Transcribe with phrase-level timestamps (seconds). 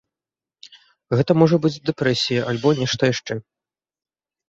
[1.19, 3.33] Гэта можа быць дэпрэсія альбо нешта яшчэ.